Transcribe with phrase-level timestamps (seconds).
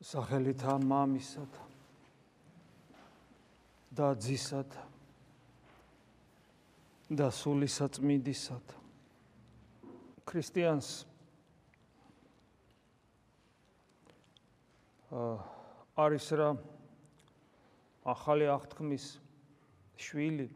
[0.00, 1.64] სახელითა მამისათა
[3.92, 4.84] და ძისათა
[7.20, 8.78] და სულისაწმინდისათა
[10.30, 10.90] ქრისტიანს
[15.98, 16.50] არის რა
[18.06, 19.06] ახალი აღთქმის
[20.00, 20.46] შვილი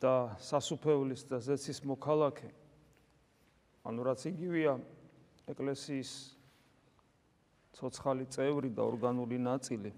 [0.00, 2.50] და სასუფეულის და ზეცის მოქალაქე.
[3.84, 4.74] ანუ რაც იგივეა
[5.50, 6.10] ეკლესიის
[7.78, 9.92] ცოცხალი წევრი და ორგანული ნაწილი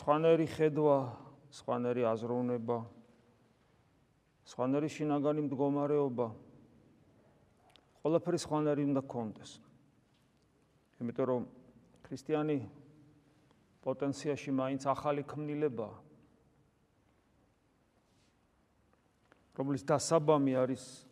[0.00, 0.96] სხვანაირი ხედვა,
[1.52, 2.78] სხვანაირი აზროვნება,
[4.48, 6.26] სხვანაირი შინაგანი მდგომარეობა
[8.00, 9.50] ყველაფერი სხვანაირი უნდა კონდეს.
[11.00, 11.42] იმიტომ რომ
[12.06, 12.56] ქრისტიანი
[13.84, 15.96] პოტენციაში მაინც ახალი ქმნილებაა.
[19.60, 21.09] რომლის დასაბამი არის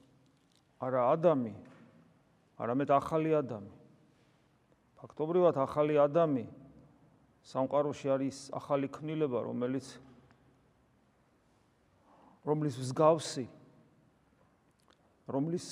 [0.78, 1.54] არა ადამი,
[2.58, 3.72] არამედ ახალი ადამი.
[4.98, 6.46] ფაქტობრივად ახალი ადამი
[7.46, 9.86] სამყაროში არის ახალი ქმნილება, რომელიც
[12.46, 13.46] რომლის მსგავსი
[15.28, 15.66] რომლის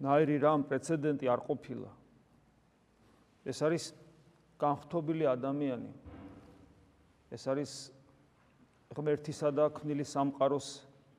[0.00, 1.90] ნაირი რამ პრეცედენტი არ ყოფილა.
[3.46, 3.84] ეს არის
[4.58, 5.92] განხთობილი ადამიანი.
[7.30, 7.72] ეს არის
[8.96, 10.68] ღმერთისა და ქმნილის სამყაროს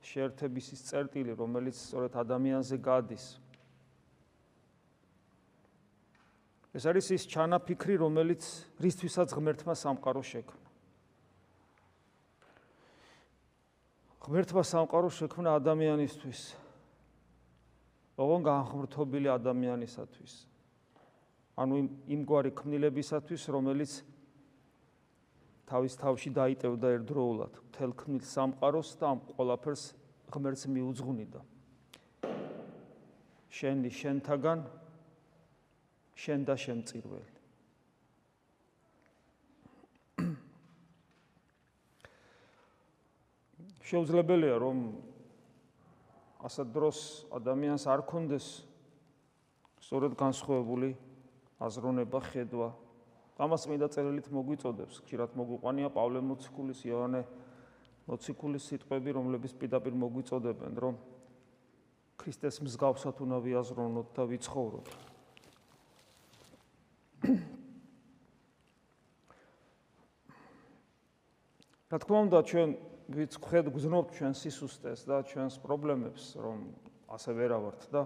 [0.02, 3.26] შეერთების ის წერტილი, რომელიც სწორედ ადამიანზე გადის.
[6.78, 8.44] ეს არის ის ჩანაფიქრი, რომელიც
[8.78, 10.68] რისთვისაც ღმერთმა სამყარო შექმნა.
[14.28, 16.42] ღმერთმა სამყარო შექმნა ადამიანისთვის.
[18.18, 20.34] ოღონ განხმრთობილი ადამიანისათვის.
[21.58, 21.76] ანუ
[22.12, 23.92] იმგვარი ქმნილებისათვის, რომელიც
[25.68, 29.84] თავის თავში დაიტევდა ერთდროულად მთელ ქმნილ სამყაროს და ამ ყველაფერს
[30.32, 31.42] ღმერთს მიუძღვნიდა.
[33.52, 34.60] შენი შენთაგან
[36.16, 37.38] შენ და შემწირველი.
[43.88, 44.80] შეუძლებელია რომ
[46.44, 46.98] ასეთ დროს
[47.32, 48.48] ადამიანს არ კონდეს
[49.80, 50.90] სწორედ განსხვავებული
[51.64, 52.68] აზროვნება, ხედვა,
[53.38, 57.22] ამას მინდა წერილით მოგვიწოდებს, ხშირად მოგვიყვანია პავლე მოციქულის, იოანე
[58.10, 60.98] მოციქულის სიტყვები, რომლებიც პირდაპირ მოგვიწოდებენ, რომ
[62.18, 64.88] ქრისტეს მსგავსად უნდა ვიაზროვნოთ და ვიცხოვროთ.
[71.88, 72.70] რა თქმა უნდა, ჩვენ
[73.08, 76.74] ვიც ხედ გზნობთ ჩვენ სისუსტეს და ჩვენს პრობლემებს, რომ
[77.08, 78.02] ასე ვერავართ და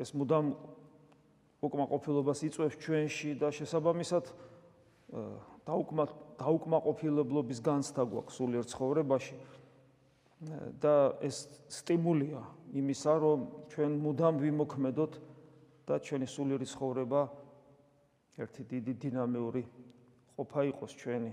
[0.00, 0.46] ეს მუდამ
[1.64, 4.24] უკმაყოფილებას იწვევს ჩვენში და შესაბამისად
[5.64, 6.04] დაუკმა
[6.40, 9.36] დაუკმაყოფილებლობის განცდა გვაქვს სულიერ ცხოვრებაში.
[10.82, 12.40] და ეს სტიმულია
[12.76, 13.38] იმისა რომ
[13.72, 15.12] ჩვენ მუდამ ვიმოქმედოთ
[15.88, 17.20] და ჩვენი სულიერი ცხოვრება
[18.44, 19.62] ერთი დიდი დინამიური
[20.36, 21.32] ყოფა იყოს ჩვენი.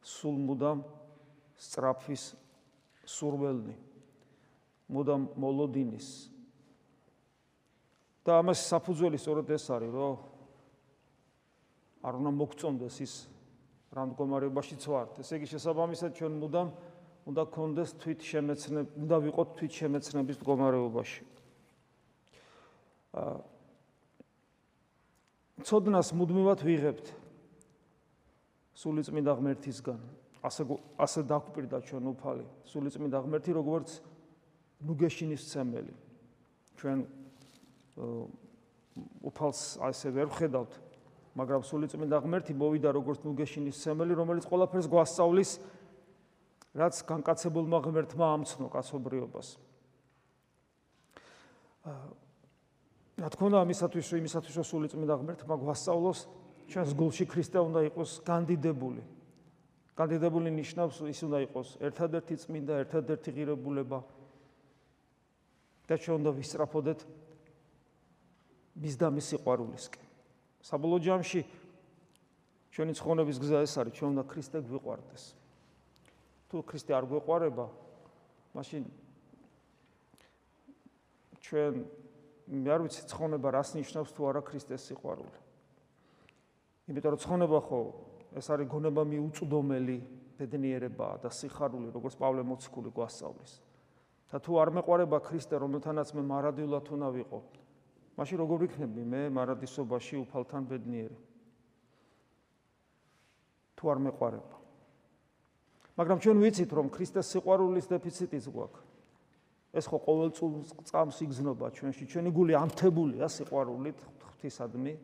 [0.00, 0.78] სულ მუდამ
[1.58, 2.24] სწრაფის
[3.04, 3.76] სურველნი
[4.88, 6.08] მუდამ მოლოდინის
[8.26, 10.14] და ამას საფუძველი სწორედ ეს არის, რომ
[12.02, 13.14] არ უნდა მოგწონდეს ის
[13.94, 15.12] რა მდგომარეობაშიც ვართ.
[15.22, 16.68] ესე იგი შესაბამისად ჩვენ მუდამ
[17.30, 21.22] უნდა გქონდეს თვით შემეცნებ, უნდა ვიყოთ თვით შემეცნების მდგომარეობაში.
[23.14, 23.36] აა
[25.64, 27.06] ცოდნას მუდმივად ვიღებთ
[28.76, 30.00] სულიწმიდა ღმერთისგან.
[30.44, 30.62] ასე
[31.00, 32.44] ასე დაგვპირდა ჩვენ უფალი.
[32.68, 33.88] სულიწმიდა ღმერთი როგორც
[34.84, 35.94] ნუგეშინის ცემელი.
[36.76, 36.98] ჩვენ
[37.96, 40.72] უფალს ასე ვერ ხედავთ,
[41.36, 45.50] მაგრამ სულიწმინდა ღმერთი მოვიდა როგორც ნუგეშინის სემელი, რომელიც ყველაფერს გვასწავლის,
[46.76, 49.48] რაც განკაცებულმა ღმერთმა ამცნო კაცობრიობას.
[53.16, 56.20] რა თქმა უნდა, ამისათვის, იმისათვის, რომ სულიწმინდა ღმერთმა გვასწავლოს,
[56.68, 59.02] ჩვენს გულში ქრისტე უნდა იყოს განდიდებული.
[59.96, 63.98] განდიდებული ნიშნავს ის უნდა იყოს ერთადერთი წმინდა, ერთადერთი ღირებულება.
[65.86, 67.00] და ჩვენ უნდა ვისწრაფოდეთ
[68.76, 70.04] მის და მის სიყვარულისკენ.
[70.60, 71.40] საბოლოო ჯამში
[72.76, 75.24] ჩვენი ცხოვრების გზა ეს არის, ჩვენ უნდა ქრისტე გვიყვარდეს.
[76.48, 77.66] თუ ქრისტე არ გვიყვარება,
[78.52, 78.82] მაშინ
[81.40, 81.72] ჩვენ
[82.46, 85.38] მე არ ვიცი ცხოვრება რას ნიშნავს თუ არა ქრისტეს სიყვარული.
[86.86, 87.80] იმიტომ რომ ცხოვრება ხო
[88.36, 89.98] ეს არის გონება მიუწვდომელი
[90.36, 93.52] ბედნიერება და სიხარული, როგორც პავლე მოციქული გვასწავლის.
[94.26, 97.38] და თუ არ მეყვარება ქრისტე, რომელთანაც მე მარადიულად უნდა ვიყო,
[98.16, 101.18] მაშინ როგორ ვიქნები მე მარადისობაში უფალთან ბედნიერი?
[103.76, 104.56] თუ არ მეყარება.
[106.00, 108.84] მაგრამ ჩვენ ვიცით რომ ქრისტეს სიყვარულის დეფიციტიც გვაქვს.
[109.76, 110.52] ეს ხო ყოველწულ
[110.88, 112.04] წამს იგზნობა ჩვენში.
[112.08, 114.94] ჩვენი გული ანთებულია სიყვარულით ღვთისადმი.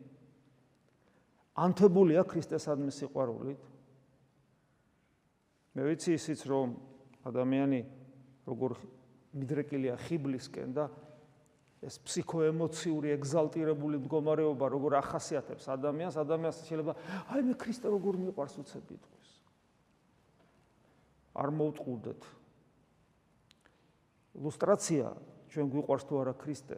[1.53, 3.63] ანთებულია ქრისტესადმი სიყვარულით.
[5.77, 6.77] მე ვიცი ისიც რომ
[7.29, 7.81] ადამიანი
[8.49, 8.71] როგორ
[9.37, 10.85] მიდრეკილია ხიბლისკენ და
[11.83, 16.95] ეს ფსიქოემოციური ეგზალტირებული მდგომარეობა როგორ ახასიათებს ადამიანს, ადამიანს შეიძლება
[17.35, 19.31] აი მე ქრისტე როგორ მიყვარს უცებ იტყვის.
[21.43, 22.23] არ მოვტყუდეთ.
[24.39, 25.07] ილუსტრაცია
[25.51, 26.77] ჩვენ გვიყვარს თუ არა ქრისტე.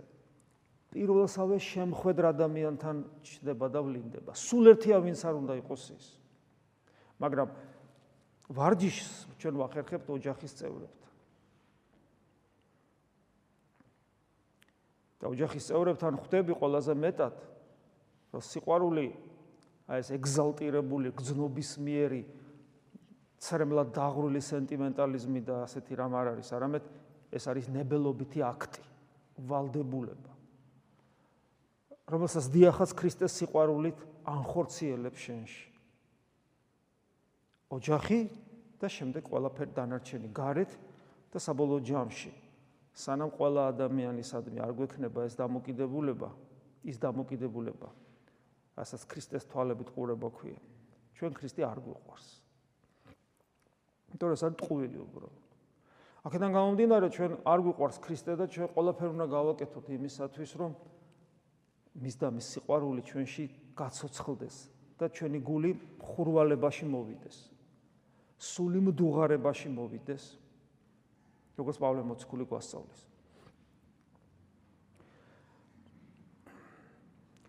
[0.94, 2.96] პირველსავე შემხვედრ ადამიანთან
[3.26, 4.32] ჩდება და ვლინდება.
[4.32, 6.06] სულ ერთია ვინც არ უნდა იყოს ის.
[7.18, 7.48] მაგრამ
[8.48, 9.10] ვარჯიშს
[9.42, 11.13] ჩვენ ვახერხებთ ოჯახის წევრებთან.
[15.24, 17.36] და ოჯახის წევრებთან ხვდები ყველაზე მეტად,
[18.36, 19.06] რომ სიყვარული
[19.88, 22.20] აი ეს ეგზალტირებული გზნობისმიერი
[23.40, 26.84] ცრემლად დაღრული სენტიმენტალიზმი და ასეთი რამ არ არის, არამედ
[27.32, 28.84] ეს არის ნებელობითი აქტი,
[29.48, 30.32] ვალდებულება.
[32.04, 33.98] რომელსაც დიახაც ქრისტეს სიყვარულით
[34.28, 35.68] ანხორციელებს შენში.
[37.72, 38.20] ოჯახი
[38.76, 40.70] და შემდეგ ყველაფერი დანარჩენი გარეთ
[41.32, 42.43] და საბოლოო ჯამში
[42.94, 46.30] სანამ ყველა ადამიანისადმი არ გვექნება ეს დამოკიდებულება,
[46.86, 47.88] ის დამოკიდებულება,
[48.78, 50.60] რასაც ქრისტეს თვალებით ყურება ქვია.
[51.18, 52.28] ჩვენ ქრისტე არ გვიყვარს.
[54.14, 55.44] იმიტომ რომ ეს არის ტყუილი უბრალოდ.
[56.24, 60.72] აქედან გამომდინარე ჩვენ არ გვიყვარს ქრისტე და ჩვენ ყველაფერი უნდა გავაკეთოთ იმისათვის რომ
[61.94, 63.44] მის და მის სიყვარული ჩვენში
[63.74, 64.56] გაცოცხლდეს
[64.98, 67.36] და ჩვენი გული ხურვალებაში მოვიდეს.
[68.38, 70.24] სული მდუღარებაში მოვიდეს.
[71.58, 73.00] როგორც პავლე მოციქული გვასწავლის.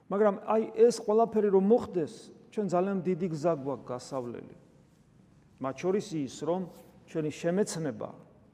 [0.05, 2.13] მაგრამ აი ეს ყველაფერი რომ მოხდეს,
[2.53, 4.55] ჩვენ ძალიან დიდი გზა გვაქვს გასავლელი.
[5.59, 6.61] მათ შორის ის, რომ
[7.09, 8.09] ჩვენი შემეცნება,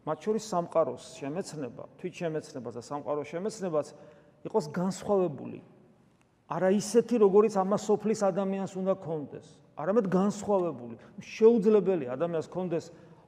[0.08, 3.88] მათ შორის სამყაროს შემეცნება, თვით შემეცნება და სამყაროს შემეცნებაც
[4.48, 5.60] იყოს განსხვავებული.
[6.52, 9.48] არა ისეთი, როგორიც ამას სოფლის ადამიანს უნდა კონდეს.
[9.78, 10.96] არამედ განსხვავებული.
[11.20, 12.86] შეუძლებელი ადამიანს კონდეს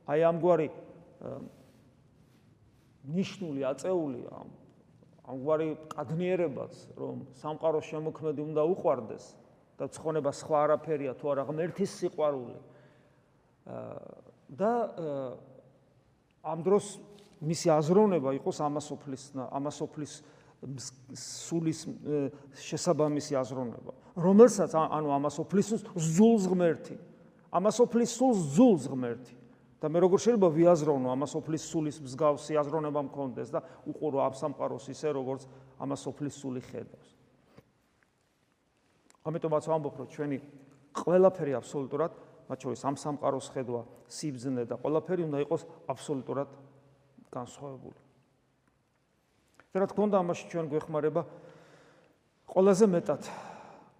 [0.08, 0.68] აი ამგვარი
[3.04, 4.48] ნიშნული აწეული ამ
[5.24, 9.26] ამგვარი კადნიერებაც, რომ სამყაროს შემოქმედი უნდა უყვარდეს
[9.80, 12.58] და ცხონება სხვა არაფერია თუ არა ღმერთის სიყვარული.
[14.52, 14.72] და
[16.44, 17.00] ამ დროს
[17.40, 20.14] მისი აზროვნება იყოს ამასოფლის ამასოფლის
[21.16, 21.80] სულის
[22.60, 23.92] შესაბამისი აზროვნება.
[24.20, 26.96] რომელსაც ანუ ამასოფლის ზულს ღმერთი.
[27.52, 29.43] ამასოფლის სულს ზულს ღმერთი.
[29.83, 35.15] და მე როგორ შეიძლება ვიაზროვნო ამასოფლის სულის მსგავსი აზროვნება მქონდეს და უყურო ამ სამყაროს ისე
[35.15, 35.47] როგორც
[35.79, 37.09] ამასოფლის სული ხედავს.
[39.29, 40.39] ამიტომაც ვამბობ რომ ჩვენი
[40.99, 42.13] ყველაფერი აბსოლუტურად
[42.49, 45.63] მათ შორის ამ სამყაროს ხედვა, სიბზნე და ყველაფერი უნდა იყოს
[45.93, 46.49] აბსოლუტურად
[47.29, 48.01] განსხვავებული.
[49.69, 51.23] და რა თქმა უნდა, ამაში ჩვენ გვეხმარება
[52.49, 53.23] ყველაზე მეტად.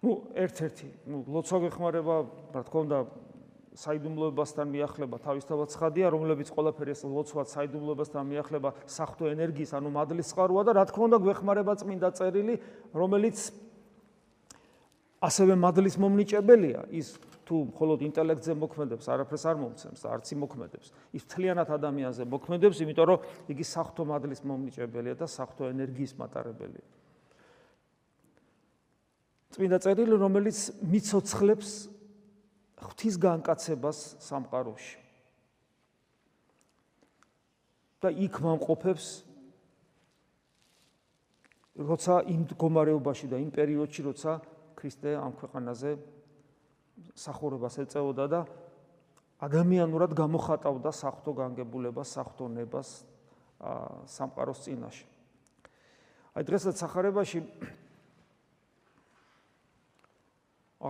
[0.01, 2.15] ну, ერთ-ერთი, ну, ლოცვა გვეხმარება,
[2.55, 2.97] რა თქმა უნდა,
[3.74, 10.62] საიდუმლოებასთან მიახლება თავისთავად ცხადია, რომლებიც ყველაფერი ეს ლოცვა საიდუმლოებასთან მიახლება საფრთხო ენერგიის, ანუ მადლის წყაროა
[10.62, 12.54] და რა თქმა უნდა, გვეხმარება წმინდა წერილი,
[12.94, 13.38] რომელიც
[15.24, 20.86] ასევე მადლის მომნიჭებელია, ის თუ მხოლოდ ინტელექტზე მოქმედებს, არაფერს არ მომცემს და არც იმოქმედებს.
[21.12, 23.18] ის თლიანად ადამიანზე მოქმედებს, იმიტომ რომ
[23.52, 26.86] იგი საფრთხო მადლის მომნიჭებელია და საფრთხო ენერგიის მატარებელია.
[29.54, 31.70] წმინდა წერილი, რომელიც მიცოცხლებს
[32.84, 35.04] ღვთის განკაცებას სამყაროში.
[38.04, 39.24] და იქ მომყოფებს
[41.74, 44.32] როცა იმ მდგომარეობაში და იმ პერიოდში, როცა
[44.76, 45.96] ქრისტე ამ ქვეყანაზე
[47.18, 48.40] სახურებას ეწეოდა და
[49.42, 52.88] ადამიანურად გამოხატავდა საფრთხო განგებულებას, საფრთხო ნებას
[54.14, 55.06] სამყაროს წინაშე.
[56.36, 57.40] აი დღესაც სახარებაში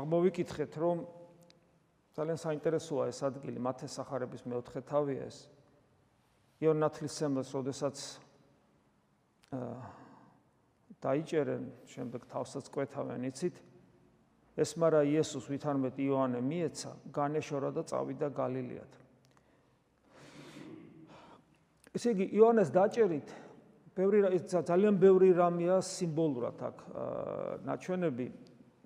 [0.02, 1.06] აღმოვიკითხეთ, რომ
[2.14, 5.38] ძალიან საინტერესოა ეს ადგილი, მათეს სახარების მეოთხე თავია ეს.
[6.62, 7.96] იონათლისემელს, როდესაც
[9.54, 10.02] აა
[11.04, 13.56] დაიჭერენ, შემდეგ თავსაც კვეთავენ, იცით?
[14.54, 18.92] ეს მარა იესოს ვითარმეთ იოანე მიეცა, განეშორა და წავიდა გალილეად.
[21.94, 23.28] ესე იგი იოანეს დაჭერით
[23.94, 26.80] ბევრი ძალიან ბევრი რამეა სიმბოლურად აქ
[27.66, 28.26] ნაჩვენები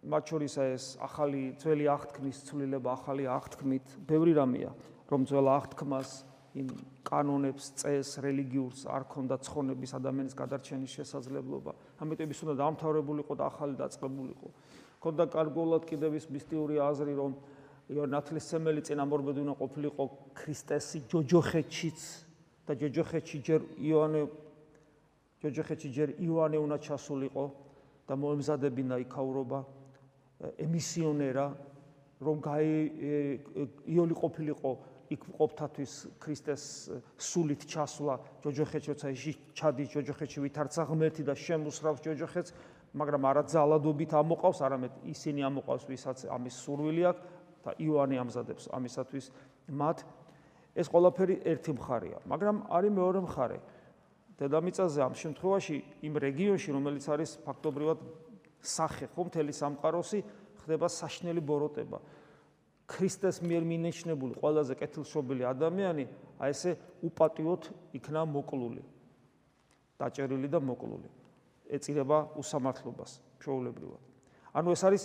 [0.07, 4.71] მათ შორის ეს ახალი ძველი აღთქმის ცვლილება ახალი აღთქმით ბევრი რამეა
[5.11, 6.11] რომ ძველ აღთქმას
[6.59, 6.69] იმ
[7.07, 11.73] კანონებს წეს რელიგიურს არ ქონდა ცხონების ადამიანის გადარჩენის შესაძლებლობა.
[12.03, 14.49] ამიტომ ის უნდა დამთავრებულიყო და ახალი დაწყებულიყო.
[15.03, 17.33] ქონდა კარგულად კიდევ ის მისტიური აზრი რომ
[17.89, 20.05] იორნათლისმელი წინამორბედი უნდა ყოფილიყო
[20.37, 22.01] ქრისტესი ჯოჯოხეთშიც
[22.69, 24.23] და ჯოჯოხეთში ჯერ იოანე
[25.41, 27.45] ჯოჯოხეთში ჯერ იოანე უნდა ჩასულიყო
[28.09, 29.59] და მოემზადებინა იქაურობა
[30.39, 31.47] ემისიონერა
[32.23, 32.71] რომ გაი
[33.87, 34.73] იოლი ყოფილიყო
[35.09, 36.65] იქ ყოფთათვის ქრისტეს
[37.17, 38.15] სულით ჩასვლა
[38.45, 42.53] ჯოჯოხეთში როცა ის ჩადი ჯოჯოხეთში ვითარცა ღმერთი და შემოსრავს ჯოჯოხეთს
[42.99, 47.23] მაგრამ არა ძალადობით ამოყავს არამედ ისინი ამოყავს ვისაც ამის სურვილი აქვს
[47.65, 49.27] და იოანე ამზადებს ამისათვის
[49.69, 49.99] მათ.
[50.79, 53.59] ეს ყველაფერი ერთი მხარეა მაგრამ არის მეორე მხარე.
[54.39, 55.77] დედამიწაზე ამ შემთხვევაში
[56.07, 57.99] იმ რეგიონში რომელიც არის ფაქტობრივად
[58.63, 60.21] სახე ხო მთელი სამყაროსი
[60.63, 61.99] ხდება საშნელი ბოროტება.
[62.89, 66.05] ქრისტეს მიერ მინიშნებული ყველაზე კეთილშობილი ადამიანი
[66.41, 66.71] აი ესე
[67.05, 67.63] უპატიოთ
[67.99, 68.83] იქნა მოკლული.
[70.01, 71.09] დაჭერილი და მოკლული.
[71.69, 74.03] ეწირება უსამართლობას ჩვეულებრივად.
[74.57, 75.03] ანუ ეს არის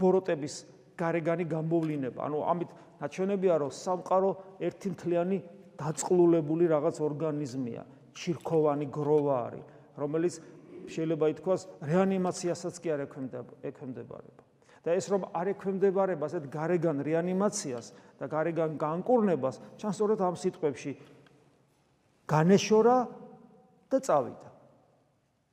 [0.00, 0.54] ბოროტების
[0.96, 2.20] გარეგანი გამოვლინება.
[2.24, 2.70] ანუ ამით
[3.00, 4.30] ნაჩვენებია რომ სამყარო
[4.60, 5.38] ერთი მთლიანი
[5.76, 7.82] დაწყლულებული რაღაც ორგანიზმია.
[8.16, 9.64] ჩირქოვანი გროვა არის
[9.96, 10.34] რომელიც
[10.96, 18.28] შეიძლება ითქვას რეანიმაციასაც კი არ ექვემდებარება და ეს რომ არ ექვემდებარება ასეთ გარეგან რეანიმაციას და
[18.32, 20.92] გარეგან განკურნებას, ჩანს სწორედ ამ სიტყვებში
[22.24, 22.96] განეშორა
[23.92, 24.48] და წავიდა.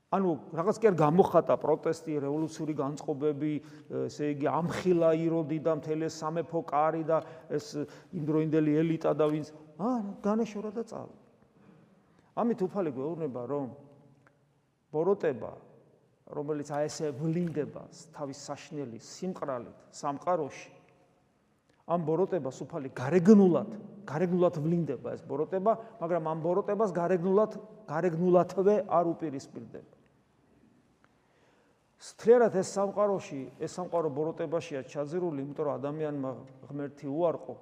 [0.08, 3.54] ანუ რაღაც კი არ გამოხატა პროტესტი, რევოლუციური განწყობები,
[4.08, 7.18] ესე იგი ამხილა იროდი და მთელი სამეფო კარი და
[7.52, 7.76] ეს
[8.16, 11.24] იმდროინდელი ელიტა და ვინც აა განეშორა და წავიდა.
[12.40, 13.68] ამით უფალი გვეუბნება რომ
[14.94, 15.52] ბოროტება
[16.38, 17.84] რომელიც აი ესე ვლინდება
[18.16, 20.74] თავის საშნელი სიმყრალით სამყაროში
[21.88, 23.70] ამ ბოროტებას უფალი გარეგნულად
[24.08, 27.56] გარეგნულად ვლინდება ეს ბოროტება მაგრამ ამ ბოროტებას გარეგნულად
[27.88, 29.94] გარეგნულადვე არ უპირისპირდება.
[31.98, 36.32] სთლიერად ეს სამყაროში ეს სამყარო ბოროტებაშია ჩაძირული იმიტომ რომ ადამიანმა
[36.68, 37.56] ღმერთი უარყო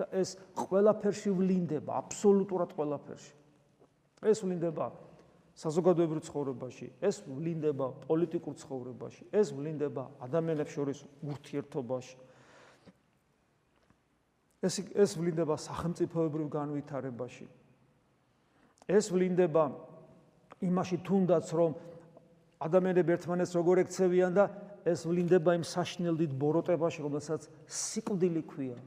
[0.00, 3.32] და ეს ყველაფერში ვლინდება აბსოლუტურად ყველაფერში.
[4.24, 4.88] ეს ვლინდება
[5.54, 12.16] საზოგადოებრივ ცხოვრებაში, ეს ვლინდება პოლიტიკურ ცხოვრებაში, ეს ვლინდება ადამიანებს შორის ურთიერთობაში.
[14.64, 17.46] ეს ეს ვლინდება სახელმწიფოებრივ განვითარებაში.
[18.88, 19.64] ეს ვლინდება
[20.60, 21.70] იმაში თუნდაც რომ
[22.60, 24.44] ადამიანები ერთმანეთს როგორ ექცევიან და
[24.84, 28.78] ეს ვლინდება იმ საშნელდით ბოროტებაში, რომელსაც სიკვდილი ქვია.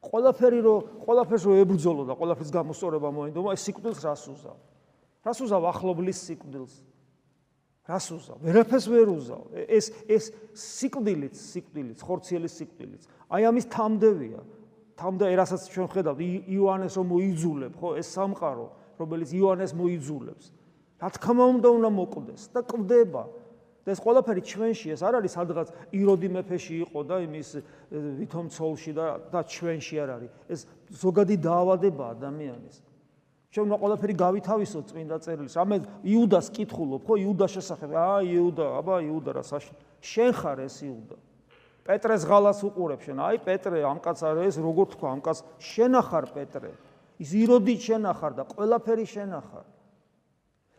[0.00, 0.74] ყველაფერი რო
[1.04, 4.69] ყველაფერს რო ებრძოლო და ყველაფრის გამოსწორება მოინდომა, ეს სიკვდილს რას უზავ?
[5.24, 6.74] რას უზავ ახლობლის სიკვდილს?
[7.90, 8.38] რას უზავ?
[8.40, 9.42] ვერაფერს ვერ უზავ.
[9.68, 13.02] ეს ეს სიკვდილიც, სიკვდილიც, ხორციელის სიკვდილიც.
[13.28, 14.40] აი ამის თამდევია.
[15.00, 18.66] თამდე რასაც ჩვენ ხედავთ იოანეს რომ მოიძულებ, ხო, ეს სამყარო,
[19.00, 20.44] რომელიც იოანეს მოიძულებს.
[21.00, 23.24] რა თქმა უნდა უნდა მოკვდეს და კვდება.
[23.80, 27.48] და ეს ყველაფერი ჩვენში ეს არ არის სადღაც იროდი მეფეში იყო და იმის
[28.20, 30.30] ვითომ ცოლში და და ჩვენში არ არის.
[30.52, 30.60] ეს
[30.92, 32.76] ზოგადი დაავადება ადამიანის.
[33.50, 35.54] ჩვენ ყველაფერი გავითავისოთ წმინდა წერილს.
[35.58, 35.76] ამე
[36.06, 37.90] იუდას კითხულობ, ხო, იუდას შესახებ.
[37.98, 39.64] აა იუდა, აბა იუდა რა საშ
[39.98, 41.16] შენ ხარ ეს იუდა.
[41.82, 43.18] პეტრეს ღალას უყურებ შენ.
[43.18, 46.70] აი პეტრე, ამ კაც არა ეს როგორ თქვა, ამ კაც შენ ახარ პეტრე.
[47.18, 49.66] ის იროდი შენ ახარ და ყველაფერი შენ ახარ.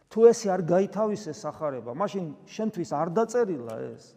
[0.07, 4.15] თუ ესე არ გაითავისე სახარება, მაშინ შენთვის არ დაწერილა ეს.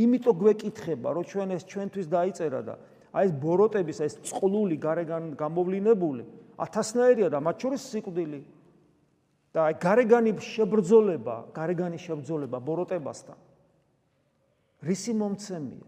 [0.00, 2.74] იმიტომ გვეკითხება, რომ ჩვენ ეს ჩვენთვის დაიწერა და
[3.12, 6.24] აი ეს ბოროტების ეს წყლული გარეგან გამოვლინებული
[6.58, 8.40] ათასნაირია და მათ შორის სიკვდილი
[9.54, 13.38] და გარეგანი შებრძოლება, გარეგანი შებრძოლება ბოროტებასთან.
[14.82, 15.86] რისი მომცემია?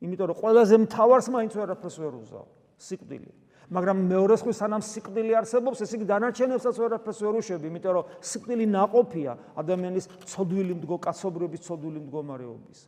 [0.00, 2.46] იმიტომ რომ ყველაზე მთავარს მაინც ვერაფერს ვერ უზავ,
[2.78, 3.30] სიკვდილი.
[3.70, 8.64] მაგრამ მეორე ხვის სანამ სიკვდილი არსებობს, ეს იგი დანარჩენებსაც ვერაფერს ვერ უშვები, იმიტომ რომ სიკვდილი
[8.66, 12.78] ناყოფია ადამიანის ცოდვილი მდგო კაცობრიობის ცოდვილი მდგომარეობის.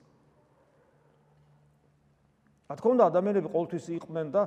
[2.72, 4.42] რა თქმა უნდა, ადამიანები ყოველთვის იყვნენ და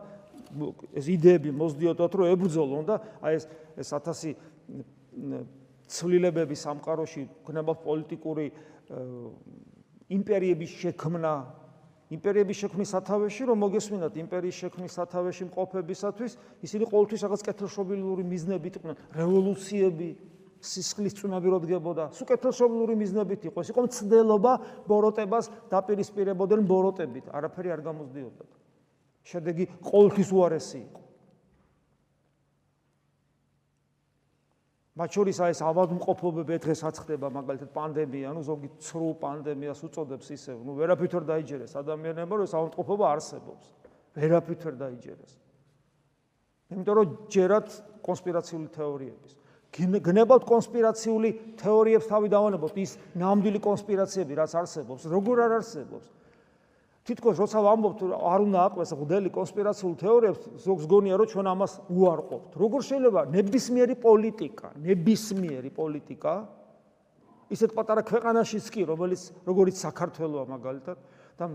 [0.98, 3.46] ეს იდეები მოსდიოდათ რომ ებრძოლონ და აი ეს
[3.78, 4.34] ეს 1000
[5.86, 8.46] ცვლილებების სამყაროში გნებავ პოლიტიკური
[10.10, 11.34] იმპერიების შექმნა.
[12.06, 16.32] იმპერიების შექმნის სათავეში რომ მოგესმინათ იმპერიის შექმნის სათავეში მყოფებისათვის
[16.66, 18.96] ისინი ყოველთვის რაღაც კეთილშობილური მიზნებით იყვნენ.
[19.14, 20.10] რევოლუციები
[20.66, 22.04] სისხლის წუნებიროდგებოდა.
[22.18, 23.58] სუკეთესობლური მიზნებით იყო.
[23.62, 24.54] ეს იყო მცდელობა
[24.90, 27.26] ბოროტებას დაპირისპირებოდნენ ბოროტებით.
[27.30, 28.52] არაფერი არ გამოსდიოდათ.
[29.26, 31.02] შედეგი ყოველთვის უარესი იყო.
[34.96, 40.58] მათ შორის აი ეს ავადმყოფობები დღეს აცხდება მაგალითად პანდემია, ანუ ზოგი ცრუ პანდემიას უწოდებს ისევ.
[40.64, 43.66] ნუ ვერაფერ დაიჯერეს ადამიანებმა, რომ ეს ავადმყოფობა არსებობს.
[44.16, 45.34] ვერაფერ დაიჯერეს.
[46.72, 47.68] იმიტომ რომ ჯერათ
[48.02, 49.34] კონსპირაციული თეორიების.
[49.76, 51.30] გნებავთ კონსპირაციული
[51.60, 56.08] თეორიებს თავი დავანებოთ, ის ნამდვილი კონსპირაციები რაც არსებობს, როგორ არ არსებობს.
[57.06, 62.52] თითქოს როცა ვამბობთ არ უნდა აყვეს ღდელი კონსპირაციულ თეორიებს, ზოგს გონია რომ ჩვენ ამას უარყოფთ.
[62.58, 66.34] როგორ შეიძლება ნებისმიერი პოლიტიკა, ნებისმიერი პოლიტიკა
[67.54, 70.98] ისეთ პატარა ქვეყანაშიც კი, რომელიც როგორიც საქართველოა მაგალითად
[71.38, 71.46] და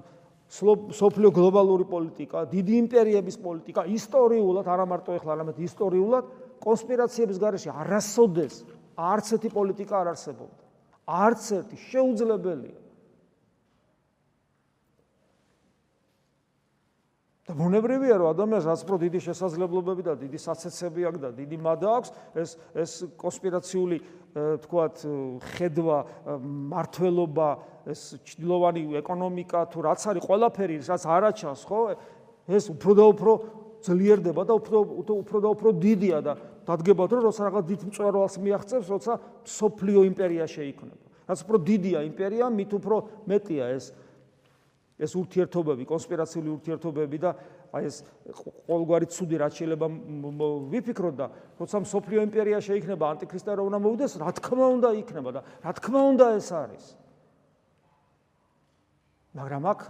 [0.51, 6.25] სოფლიო გლობალური პოლიტიკა, დიდი იმპერიების პოლიტიკა, ისტორიულად, არა მარტო ეხლა, არამედ ისტორიულად
[6.65, 8.55] კონსპირაციების გარეშე არასოდეს
[9.01, 10.63] არც ერთი პოლიტიკა არ არსებობდა.
[11.09, 12.81] არც ერთი შეუძლებელია.
[17.51, 21.89] და მონებრივია რომ ადამიანს რაც პრო დიდი შესაძლებლობები და დიდი საცეცები აქვს და დიდი მადა
[21.99, 22.11] აქვს
[22.43, 23.97] ეს ეს კონსპირაციული
[24.65, 24.97] თქვათ
[25.59, 25.99] ხედვა
[26.71, 27.51] მართლობა
[27.91, 31.81] ეს ჭდილოვანი ეკონომიკა თუ რაც არის ყველაფერი რაც არაჩანს ხო
[32.55, 33.33] ეს უფრო და უფრო
[33.83, 34.79] ძლიერდება და უფრო
[35.11, 36.33] უფრო და უფრო დიდია და
[36.69, 39.13] დადგებათ რომ როცა რაღაც დიდ მწვერვალს მიაღწევს როცა
[39.45, 42.97] სოფლიო იმპერია შეიქმნება რაც უფრო დიდია იმპერია მით უფრო
[43.31, 43.93] მეტია ეს
[45.01, 47.31] ეს ურთიერთობები, კონსპირაციული ურთიერთობები და
[47.73, 47.97] აი ეს
[48.37, 49.87] ყოველგვარი ცუდი რაც შეიძლება
[50.75, 51.27] ვიფიქროთ და
[51.57, 56.01] როცა სოფლიო იმპერია შეიქმნება, ანტიქრისტე რა უნდა მოვიდეს, რა თქმა უნდა იქნება და რა თქმა
[56.13, 56.85] უნდა ეს არის.
[59.41, 59.81] მაგრამ აქ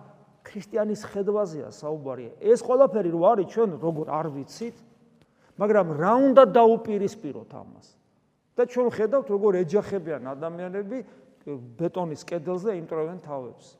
[0.46, 2.24] ქრისტიანის ხედვაზეა საუბარი.
[2.38, 4.76] ეს ყველაფერი რო არის ჩვენ როგორ არ ვიცით,
[5.60, 7.86] მაგრამ რა უნდა დაუპირისპიროთ ამას?
[8.56, 10.98] და ჩვენ ხედავთ როგორ ეჯახებიან ადამიანები
[11.80, 13.76] ბეტონის კედელზე იმტროვენ თავებს.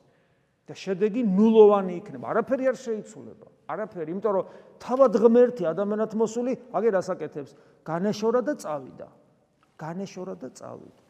[0.69, 2.25] და შედეგი ნულოვანი იქნება.
[2.31, 3.47] არაფერი არ შეიცვლება.
[3.71, 4.45] არაფერი, იმიტომ რომ
[4.79, 7.51] თავად ღმერთი ადამიანად მოსული აგერ ასაკეთებს,
[7.83, 9.07] განეშორა და წავიდა.
[9.75, 11.03] განეშორა და წავიდა.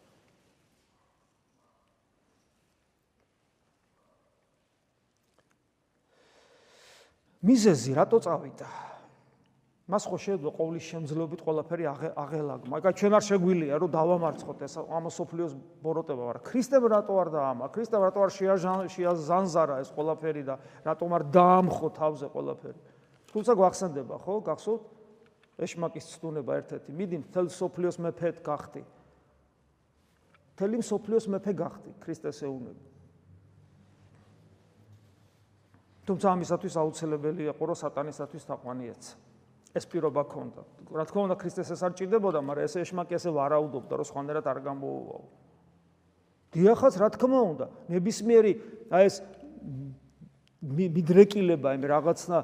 [7.41, 8.90] მიზეზი რატო წავიდა?
[9.91, 11.83] მას ხო შეიძლება ყოვლის შემძლეობით ყველაფერი
[12.15, 12.65] აღელაგო.
[12.71, 17.65] მაგრამ ჩვენ არ შეგვილია რომ დავამარცხოთ ეს ამასოფლიოს ბოროტება, მაგრამ ქრისტემ რატო არ დაამა?
[17.75, 18.31] ქრისტემ რატო არ
[18.87, 20.55] შეაზანზარა ეს ყველაფერი და
[20.87, 22.79] რატომ არ დაამხო თავზე ყველაფერი?
[23.35, 24.33] თუმცა გვახსენდება, ხო?
[24.47, 24.83] გახსოვთ?
[25.59, 26.89] ეშმაკის ცდუნება ერთ-ერთი.
[26.95, 28.81] მიდი მთელ სოფლიოს მეფედ გახდი.
[30.55, 32.85] მთელი სოფლიოს მეფე გახდი, ქრისტეს ეუბნები.
[36.07, 39.30] თუმცა ამისათვის აუცილებელია ყო რომ სატანისათვის თაყვანი ეცა.
[39.71, 40.61] ეს პირობა ქონდა.
[40.91, 44.59] რა თქმა უნდა ქრისტეს ეს არ ჭირდებოდა, მაგრამ ეს ეშმაკი ესე ვარაუდობდა, რომ სხვანაირად არ
[44.67, 45.23] გამოუვაო.
[46.51, 48.53] დიახაც, რა თქმა უნდა, ნებისმიერი
[48.91, 49.15] აი ეს
[50.61, 52.37] მიდრეკილება იმ რაღაცნა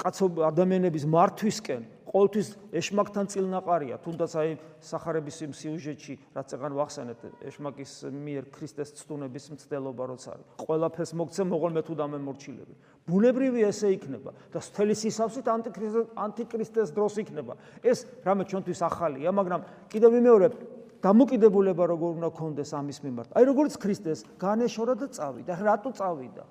[0.00, 4.50] კაცო ადამიანების მართვისკენ ყოველთვის ეშმაკთან წილნაყარია, თუნდაც აი
[4.82, 10.46] სახარების იმ სიუჟეტში, რაც ეგან ვახსენეთ, ეშმაკის მიერ ქრისტეს ცდუნების მცდელობა როცა არის.
[10.58, 12.74] ყველაფერს მოგცემ მოღოლ მე თუ დამემორჩილები.
[13.06, 17.54] ბუნებრივი ესე იქნება და მთელი სისავსით ანტიქრისტეს ანტიქრისტეს დროს იქნება.
[17.86, 20.52] ეს რამე ჩვენთვის ახალია, მაგრამ კიდევ ვიმეორებ,
[21.00, 23.28] დამოკიდებულება როგორ უნდა კონდეს ამის მიმართ.
[23.38, 25.52] აი როგორც ქრისტეს განეშორა და წავიდა.
[25.62, 26.44] რატო წავიდა?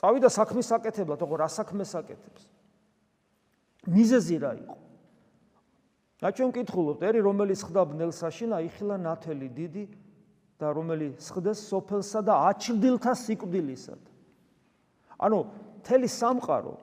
[0.00, 2.59] წავიდა საქმის საკეთებლად, ოღონდ რა საქმეს აკეთებს?
[3.88, 4.76] მიზეზი რა იყო?
[6.20, 9.84] რა ჩვენ მკითხულობთ, ერი რომელიც ხდა ბნელსაში, აიხილა ნათელი დიდი
[10.60, 14.00] და რომელიც ხდეს სოფელსა და აჩრდილთა სიკვდილისად.
[15.16, 15.38] ანუ
[15.80, 16.74] მთელი სამყარო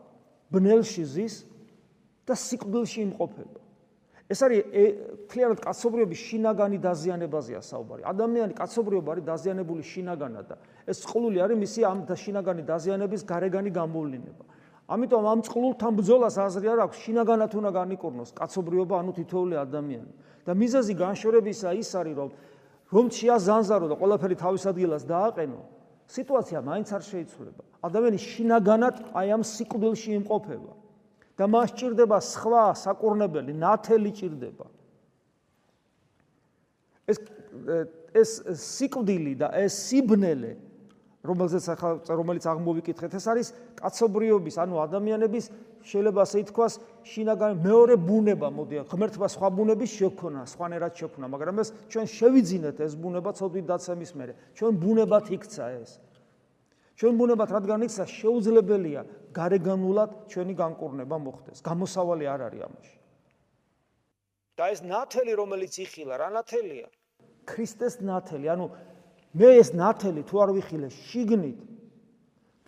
[0.50, 1.36] ბნელში ზის
[2.26, 3.60] და სიკვდილში იმყოფება.
[4.28, 4.60] ეს არის
[5.32, 8.02] თლიანად კაცობრიობის შინაგანი დაზიანებაზეა საუბარი.
[8.04, 14.44] ადამიანი კაცობრიობა არის დაზიანებული შინაგანად და ეს წყლული არის მისი ამ შინაგანი დაზიანების გარეგანი გამოვლინება.
[14.88, 20.12] ამიტომ ამ წყლულთან ბრძოლას აზრი არ აქვს შინაგანად უნდა განიკურნოს კაცობრიობა ანუ თითოეული ადამიანი.
[20.48, 22.30] და მიზეზი განშორებისა ის არის რომ
[22.88, 25.60] რომ შეაზანზარო და ყველაფერი თავის ადგილას დააყენო,
[26.08, 27.64] სიტუაცია მაინც არ შეიცვლება.
[27.84, 30.72] ადამიანი შინაგანად აი ამ სიკვდილში იმყოფება.
[31.38, 34.66] და მას ჭირდება სხვა საკურნებელი, ნათელი ჭირდება.
[37.12, 37.20] ეს
[38.16, 40.56] ეს სიკვდილი და ეს სიბნელე
[41.28, 45.46] რომელზეც ახლა რომელიც აღმოვიკითხეთ ეს არის კაცობრიობის ანუ ადამიანების
[45.88, 46.74] შეიძლება ასე ითქვას
[47.12, 52.94] შინაგან მეორე ბუნება მოდი ღმერთმა სხვა ბუნების შექონა სხვანაირად შექონა მაგრამ ეს ჩვენ შევიძინეთ ეს
[52.96, 54.34] ბუნება ცოდვით დაცემის მერე.
[54.58, 55.92] ჩვენ ბუნებად იქცა ეს.
[56.98, 59.02] ჩვენ ბუნებად რადგან იქცა შეუძლებელია
[59.38, 61.62] გარეგანულად ჩვენი განკურნება მოხდეს.
[61.62, 62.96] გამოსავალი არ არის ამაში.
[64.58, 66.88] და ეს ნათელი რომელიც იხილა რა ნათელია?
[67.46, 68.66] ქრისტეს ნათელი ანუ
[69.38, 71.60] მე ეს ნათელი თუ არ ვიხილე შიგნით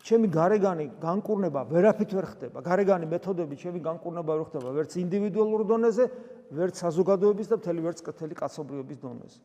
[0.05, 2.61] ჩემი გარეგანი განკურნება ვერაფრით ვერ ხდება.
[2.61, 6.05] გარეგანი მეთოდები ჩემი განკურნება ვერ ხდება ვერც ინდივიდუალურ დონეზე
[6.53, 9.39] ვერც საზოგადოების და მთელი ვერც კეთილი კაცობრიობის დონეზე.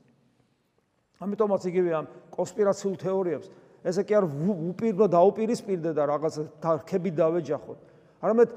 [1.24, 2.06] ამიტომაც იგივე ამ
[2.36, 3.46] კონსპირაციულ თეორიებს.
[3.84, 4.24] ესე კი არ
[4.70, 7.78] უპირდო დაუპირისპირდე და რაღაც თარქები დავეჯახოთ.
[8.24, 8.48] არამედ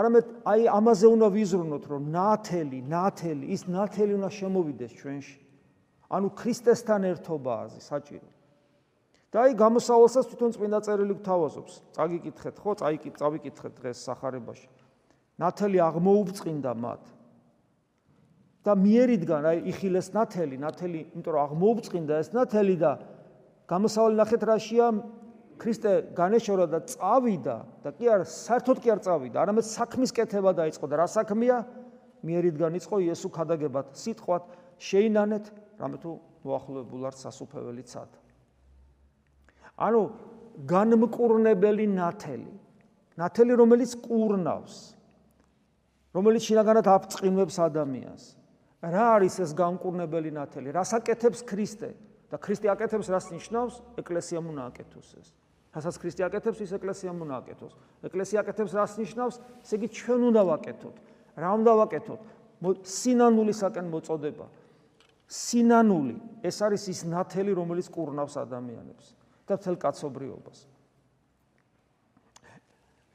[0.00, 5.49] არამედ აი ამაზე უნდა ვიზრუნოთ რომ ნათელი ნათელი ის ნათელი უნდა შემოვიდეს ჩვენში
[6.10, 8.28] ანუ ქრისტესთან ერთობაა საჭირო.
[9.30, 11.74] და აი გამოსავალსაც თვითონ წმინდა წერილი გვთავაზობს.
[11.94, 12.70] წაგიკითხეთ ხო?
[12.82, 14.68] წაიკი წავიკითხეთ დღეს სახარებაში.
[15.38, 17.02] ნათელი აღმოუბრწყინდა მათ.
[18.60, 22.92] და მიერიდან აი იხილეს ნათელი, ნათელი, იმიტომ რომ აღმოუბრწყინდა ეს ნათელი და
[23.70, 24.86] გამოსავალი ნახეთ რაშია
[25.60, 30.86] ქრისტე განეშორა და წავიდა და კი არ საერთოდ კი არ წავიდა, არამედ საქმის კეთება დაიწყო
[30.90, 31.58] და რა საქმეა?
[32.20, 34.44] მიერიდან იწყო იესო ხადაგებად სიტყვათ
[34.76, 35.44] შეინანეთ,
[35.80, 36.10] რამე თუ
[36.44, 38.10] მოახლოებულ არ სასუფეველი ცად.
[39.80, 40.02] ანუ
[40.68, 42.52] განმკურნებელი ნათელი.
[43.16, 44.76] ნათელი რომელიც კურნავს.
[46.14, 48.24] რომელიც შინაგანად აფწყინებს ადამიანს.
[48.80, 50.68] რა არის ეს განკურნებელი ნათელი?
[50.72, 51.90] რას აკეთებს ქრისტე?
[52.30, 53.74] და ქრისტე აკეთებს რას ნიშნავს?
[53.98, 55.28] ეკლესიამ უნდა აკეთოს ეს.
[55.74, 57.74] რასაც ქრისტე აკეთებს, ის ეკლესიამ უნდა აკეთოს.
[58.02, 59.34] ეკლესია აკეთებს რას ნიშნავს?
[59.62, 60.96] ესე იგი ჩვენ უნდა ვაკეთოთ.
[61.38, 62.20] რა უნდა ვაკეთოთ?
[62.82, 64.46] სინანულისაკენ მოწოდება.
[65.30, 69.14] სინანული, ეს არის ის ნათელი, რომელიც კურნავს ადამიანებს.
[69.50, 70.58] და თელ კაცობრიობას.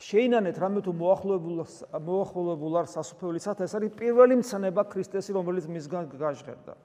[0.03, 1.57] შეინანეთ რამე თუ მოახლოებულ
[2.07, 6.75] მოახლოებულ არ სასופველიცად ეს არის პირველი მცნება ქრისტესი რომელიც მისგან გაჟღერდა.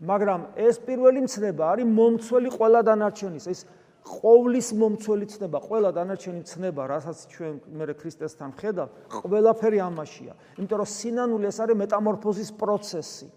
[0.00, 3.60] მაგრამ ეს პირველი მცნება არის მომცველი ყველა დანარჩენის ეს
[4.08, 10.88] ყოვლის მომცველი ცნება ყველა დანარჩენი ცნება რასაც ჩვენ მე ქრისტესთან ხედავ ყველაფერი ამაშია იმიტომ რომ
[10.96, 13.28] სინანული ეს არის მეტამორფოზის პროცესი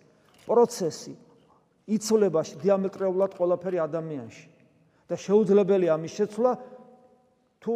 [0.51, 1.15] პროცესი
[1.95, 4.47] იცოლებაში დიამეტრულად ყველაფერი ადამიანში
[5.07, 6.51] და შეუძლებელია ამის შეცვლა
[7.63, 7.75] თუ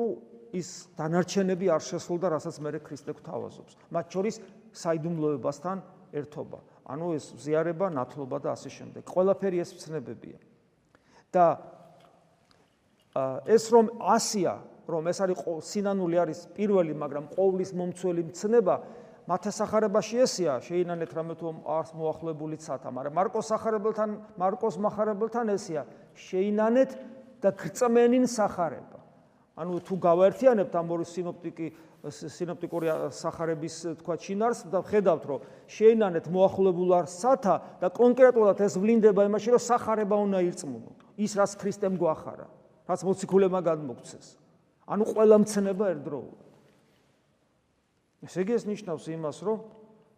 [0.55, 3.73] ის დანარჩენები არ შესულდა, რასაც მე ქრისტე გვთავაზობს.
[3.91, 4.35] მათ შორის
[4.71, 5.77] საიდუმლოებასთან
[6.15, 6.59] ერთობა.
[6.85, 9.03] ანუ ეს ზიარება, ნათლობა და ასე შემდეგ.
[9.03, 10.39] ყველაფერი ეს ცნებებია.
[11.35, 11.59] და
[13.43, 14.53] ეს რომ ასია,
[14.87, 18.75] რომ ეს არის სინანული არის პირველი, მაგრამ ყოვლის მომცველი ცნება,
[19.25, 25.85] მათე სახარებაში ესია, შეინანეთ რამე თუ არს მოახლებული ცათა, მაგრამ მარკოს სახარებელთან, მარკოს מחარებელთან ესია,
[26.13, 26.91] შეინანეთ
[27.41, 28.99] და გწმენინ სახარება.
[29.55, 31.67] ანუ თუ გავაერთიანებთ ამ ორი სინოპტიკი
[32.11, 39.55] სინოპტიკური სახარების თქვა ჩინარს და ხედავთ რომ შეინანეთ მოახლოებულ არსათა და კონკრეტულად ეს ვლინდება იმაში
[39.55, 40.91] რომ სახარება უნდა ირწმუნო
[41.23, 42.47] ის რაც ქრისტემ გვახარა
[42.85, 44.27] რაც მოციქულებმა გადმოგცეს
[44.85, 46.44] ანუ ყველა მცნება ერთდროულად
[48.23, 49.59] ესე იგი ეს ნიშნავს იმას რომ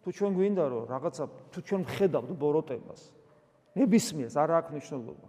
[0.04, 3.00] თუ ჩვენ გვინდა რომ რაღაცა თუ ჩვენ ხედავთ ბოროტებას
[3.78, 5.28] ნებისმიერს არ აქვს მნიშვნელობა.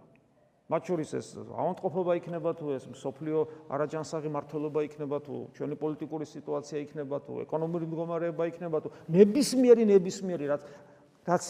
[0.70, 3.38] მათ შორის ეს ავანტყოფობა იქნება თუ ეს სოფლიო
[3.74, 10.46] არაჯანსაღი მართლობა იქნება თუ ჩვენი პოლიტიკური სიტუაცია იქნება თუ ეკონომიკური მდგომარეობა იქნება თუ ნებისმიერი ნებისმიერი
[10.46, 10.62] რაც
[11.26, 11.44] რაც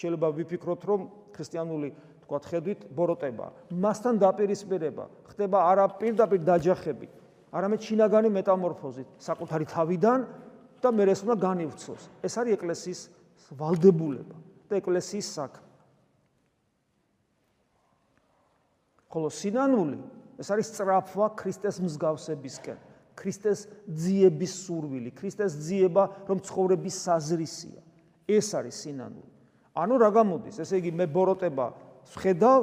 [0.00, 1.00] შეიძლება ვიფიქროთ რომ
[1.36, 1.88] ქრისტიანული
[2.24, 3.46] თქვა ხედვით ბოროტება
[3.84, 5.04] მასთან დაპირისპირება
[5.36, 7.06] ხდება არა პირდაპირ დაჯახები
[7.54, 10.20] არამედ შინაგანი მეტამორფოზით საკუთარი თავიდან
[10.82, 12.02] და მე ეს უნდა განივცოს.
[12.26, 13.00] ეს არის ეკლესიის
[13.54, 14.36] ვალდებულება
[14.68, 15.66] და ეკლესიის საქმე.
[19.06, 20.00] ხოლო სინანული
[20.36, 22.78] ეს არის სწრაფვა ქრისტეს მსგავსებისკენ
[23.16, 27.80] ქრისტეს ძიების სურვილი ქრისტეს ძიება რომ ცხოვრების საზრისია.
[28.28, 29.30] ეს არის სინანული.
[29.76, 30.58] ანუ რა გამოდის?
[30.60, 31.66] ესე იგი მე ბოროტება
[32.16, 32.60] ხედავ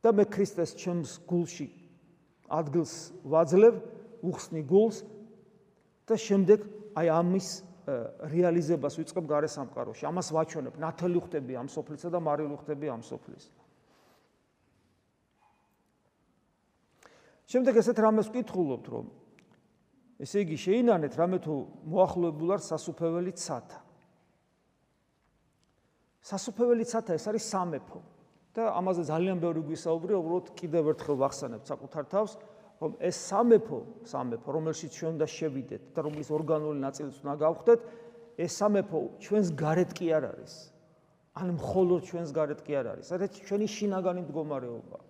[0.00, 1.79] და მე ქრისტეს ჩემს გულში
[2.50, 3.74] ადგილს ვაძლევ,
[4.26, 5.02] უხსნი გულს
[6.06, 6.66] და შემდეგ
[6.98, 7.48] აი ამის
[8.30, 10.04] რეალიზებას ვიწყებ გარე სამყაროში.
[10.06, 13.50] ამას ვაჩვენებ, ნათელი ხვდები ამ სოფლისა და მარილი ხვდები ამ სოფლის.
[17.50, 19.06] შემდეგ ესეთ რამეს ვკითხულობთ, რომ
[20.22, 21.54] ესე იგი შეინანეთ რამე თუ
[21.90, 23.80] მოახლოებულ არ სასופეველი ცათა.
[26.22, 28.00] სასופეველი ცათა ეს არის სამეფო.
[28.54, 32.32] და ამაზე ძალიან ბევრი გვისაუბრია, უბრალოდ კიდევ ერთხელ ვახსენებ საკუთარ თავს,
[32.80, 33.78] რომ ეს სამეფო,
[34.10, 37.80] სამეფო, რომელშიც ჩვენ უნდა შევიდეთ და რომლის ორგანული ნაწილიც უნდა გავხდეთ,
[38.40, 40.54] ეს სამეფო ჩვენს გარეთ კი არ არის.
[41.40, 43.04] ან მხოლოდ ჩვენს გარეთ კი არ არის.
[43.12, 45.04] სადაც ჩვენი შინაგანი მდგომარეობაა.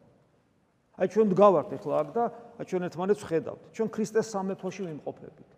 [1.00, 2.24] აი ჩვენ მდგავართ ახლა აქ და
[2.60, 3.62] აი ჩვენ ერთმანეთს ვხედავთ.
[3.72, 5.50] ჩვენ ქრისტეს სამეფოში ვიმყოფებით.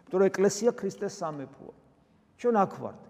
[0.00, 1.74] იმიტომ რომ ეკლესია ქრისტეს სამეფოა.
[2.40, 3.02] ჩვენ აქ ვართ.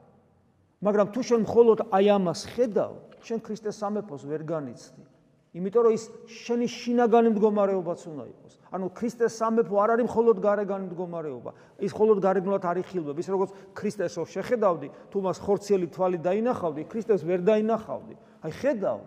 [0.81, 5.03] მაგრამ თუ შენ მხოლოდ აი ამას ხედავ, შენ ქრისტეს სამეფოს ვერ განიცდი.
[5.51, 8.53] იმიტომ რომ ის შენი შინაგანი მდგომარეობაც უნდა იყოს.
[8.71, 11.51] ანუ ქრისტეს სამეფო არ არის მხოლოდ გარეგანი მდგომარეობა.
[11.83, 13.16] ის მხოლოდ გარეგნულად არ იხილვებ.
[13.19, 18.14] ის როგორც ქრისტეს რო შეხედავდი, თუ მას ხორციელი თვალი დაინახავდი, ქრისტეს ვერ დაინახავდი.
[18.47, 18.99] აი ხედავ,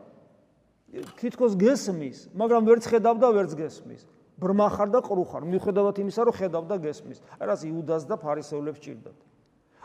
[1.18, 4.02] თითქოს გესმის, მაგრამ ვერც ხედავ და ვერც გესმის.
[4.38, 7.20] ბრმა ხარ და ყრუ ხარ, მიუხედავად იმისა, რომ ხედავ და გესმის.
[7.40, 9.18] აი რაც იუდას და ფარისევლებს ჭირდათ.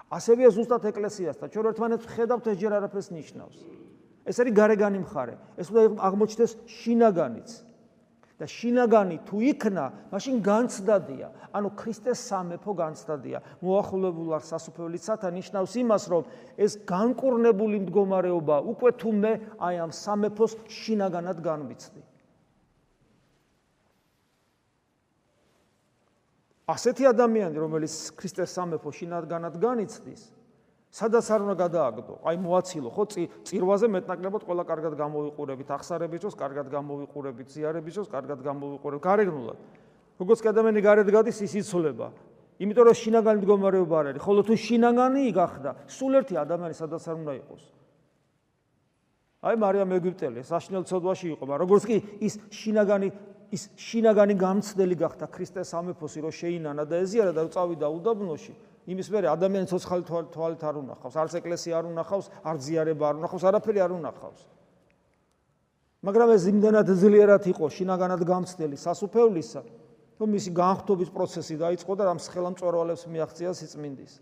[0.09, 3.59] ასევეა ზუსტად ეკლესიასთან, ჩვენ ერთმანეთს ხედავთ, ეს ჯერ არაფერს ნიშნავს.
[4.29, 5.35] ეს არის გარეგანი მხარე.
[5.61, 7.51] ეს უნდა აღმოჩნდეს შინაგანიც.
[8.39, 11.29] და შინაგანი თუ იქნა, მაშინ განცდადია.
[11.51, 13.39] ანუ ქრისტეს სამეფო განცდადია.
[13.59, 16.23] მოახულებულ არ სასופველიცათა ნიშნავს იმას, რომ
[16.55, 22.01] ეს განკურნებული მდგომარეობა უკვე თუ მე აი ამ სამეფოს შინაგანად განვიცდი.
[26.69, 30.23] ასეთი ადამიანი, რომელიც ქრისტეს სამეფო შინაგანად განიცდის,
[30.93, 32.15] სადაც არ უნდა გადააგდო?
[32.29, 33.05] აი მოაცილო, ხო,
[33.49, 39.59] წირვაზე მეტნაკლებად ყველა კარგად გამოვიყურებით, ახსარებით დროს კარგად გამოვიყურებით, ზიარებით დროს კარგად გამოვიყურებით, გარეგნულად.
[40.21, 42.13] როგორც ადამიანი გარეთ გადის, ის იცოლება.
[42.59, 47.17] იმიტომ რომ შინაგანი მდგომარეობა არ არის, ხოლო თუ შინაგანი გახდა, სულ ერთი ადამიანი სადაც არ
[47.23, 47.63] უნდა იყოს.
[49.39, 53.09] აი მარიამ ეგვიპტელი, საშნელ ცოდვაში იყო, მაგრამ როგორც კი ის შინაგანი
[53.53, 58.55] ის შინაგანი გამცდელი გახდა ქრისტეს სამეფოსი, რომ შეინანა და ეზიარა და წავიდა უდაბნოში.
[58.89, 63.45] იმის მერე ადამიანი ცოცხალი თვალით არ უნახავს, არც ეკლესია არ უნახავს, არც ზიარება არ უნახავს,
[63.49, 64.41] არაფერი არ უნახავს.
[66.05, 69.61] მაგრამ ეს იმდანად ძლიერად იყო შინაგანად გამცდელი სასופევლისა,
[70.19, 74.13] რომ მისი განხთობის პროცესი დაიწყო და რამ ხელამ წორვალებს მიაღწია სიწმინდის.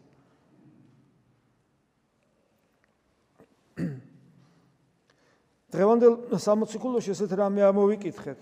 [5.77, 8.41] დღევანდელ 60 ქულოში ესეთ რამე ამოვიკითხეთ.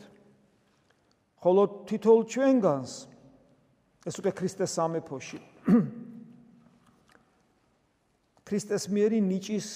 [1.45, 2.93] ხოლო თითოეულ ჩვენგანს
[4.09, 5.41] ეს უკვე ქრისტეს სამეფოში
[8.49, 9.69] ქრისტეს მიერი ნიჭის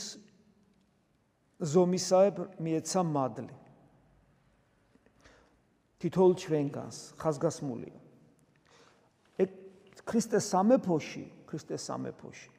[1.59, 3.55] ზომისაებ მიეცა მადლი.
[5.99, 7.99] თითოეულ ჩვენგანს ხაზგასმულია.
[9.43, 9.51] ეგ
[10.07, 12.51] ქრისტეს სამეფოში, ქრისტეს სამეფოში.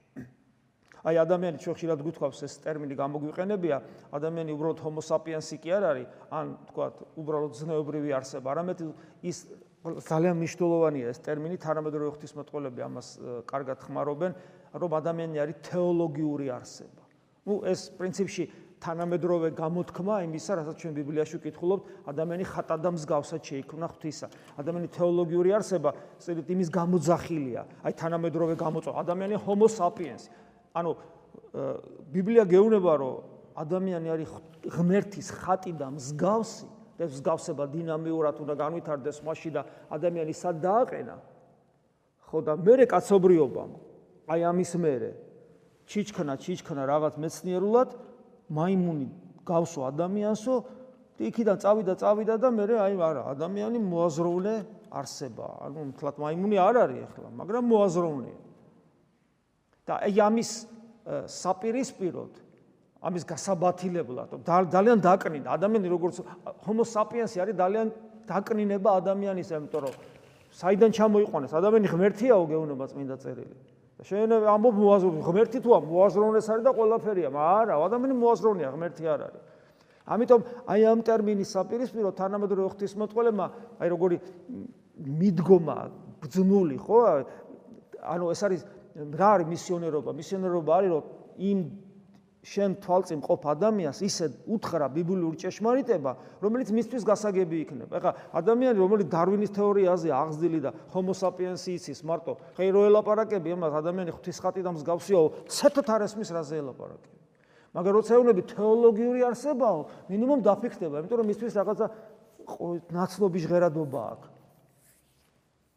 [1.04, 3.78] აი ადამიანი ჩვენ ხშირად გვითხოვს ეს ტერმინი გამოგვიყენებია,
[4.12, 8.80] ადამიანი უბრალოდ homo sapiens კი არ არის, ან თქვათ, უბრალოდ ზნეობრივი არსება, არამედ
[9.24, 9.38] ის
[9.80, 13.08] ძალიან მნიშვნელოვანია ეს ტერმინი, თანამედროვე ღვთისმეტყველები ამას
[13.48, 14.32] კარგად ხმარობენ,
[14.76, 17.04] რომ ადამიანი არის თეოლოგიური არსება.
[17.48, 18.44] ну ეს პრინციპში
[18.80, 24.28] თანამედროვე გამოთქმა იმისა, რასაც ჩვენ ბიბლიაში ვკითხულობთ, ადამიანი ხატად და მსგავსად შეიქმნა ღვთისა.
[24.56, 27.62] ადამიანი თეოლოგიური არსება, სწორედ იმის გამოძახილია.
[27.84, 30.32] აი თანამედროვე გამოწვა, ადამიანი homo sapiens.
[30.80, 30.92] ანუ
[32.14, 33.16] ბიბლია გეუბნება, რომ
[33.60, 34.30] ადამიანი არის
[34.76, 36.68] ღმერთის ხატი და მსგავსი.
[37.00, 41.16] და მსგავსება დინამიურად უნდა განვითარდეს მასში და ადამიანი სად დააყენა?
[42.28, 43.72] ხო და მე კაცობრიობამ.
[44.28, 45.12] აი ამის მერე.
[45.88, 47.90] ჩიჩქნა ჩიჩქნა რაღაც მეცნიერულად
[48.52, 49.08] მაიმუნი
[49.48, 50.56] გავსო ადამიანსო
[51.24, 54.56] იქიდან წავიდა წავიდა და მე აი არა ადამიანი მოაზროვნე
[54.92, 55.48] არსება.
[55.66, 58.34] ანუ თლათ მაიმუნი არ არის ახლა მაგრამ მოაზროვნე
[59.90, 60.50] და აი ამის
[61.26, 62.34] საპირისპიროდ
[63.02, 65.50] ამის გასაბათილებლად ძალიან დაკნინდა.
[65.58, 66.16] ადამიანი როგორც
[66.68, 67.88] homo sapiens არის ძალიან
[68.28, 69.94] დაკნინება ადამიანის ამიტომ რომ
[70.54, 71.52] საიდან ჩამოიყვანეს?
[71.56, 73.56] ადამიანი ღმერთიაო გეუბნება წმინდა წერილი.
[74.00, 79.22] და შენ ამბობ მოაზროვნე ღმერთი თუა მოაზროვნეს არის და ყველაფერია არა ადამიანი მოაზროვნეა ღმერთი არ
[79.28, 79.44] არის.
[80.10, 83.46] ამიტომ აი ამ ტერმინის საპირისპირო თანამედროვე ღვთისმოწყალემა
[83.80, 84.18] აი როგორი
[85.20, 85.78] მიდგომა
[86.24, 87.00] ბძნული ხო?
[88.04, 88.62] ანუ ეს არის
[89.00, 91.04] რა არის მისიონერობა მისიონერობა არის რომ
[91.40, 91.60] იმ
[92.40, 98.00] შენ თვალწინ ყოფ ადამიანს ისე უთხრა ბიბლიური ჭეშმარიტება, რომელიც მისთვის გასაგები იქნება.
[98.00, 103.76] ეხლა ადამიანი, რომელიც დარვინის თეორიაზე აღზრდილი და homo sapiens-ი იცის მარტო, ხე რო ელაპარაკები ამას
[103.84, 107.18] ადამიანი ღვთისხატი და მსგავსიაო, ცეთოთ არ ესმის რაზე ელაპარაკები.
[107.76, 111.86] მაგრამ როცა ეუბნები თეოლოგიური არსებაო, მინიმუმ დაფიქრდება, იმიტომ რომ მისთვის რაღაცა
[112.88, 114.30] ნაცნობი ჟღერადობა აქვს.